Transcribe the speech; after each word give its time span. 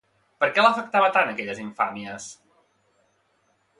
Per 0.43 0.47
què 0.53 0.61
l'afectava 0.65 1.11
tant 1.17 1.29
aquelles 1.33 1.61
infàmies? 1.65 2.33